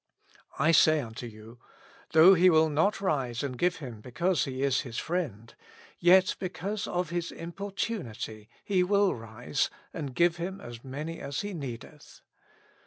[0.57, 1.59] I say unto you
[2.13, 5.53] though he will not rise and give hv?i because he is HIS friend,
[5.99, 11.53] yet because of his importunity he will rise and give him, as piany as he
[11.53, 12.21] needeth.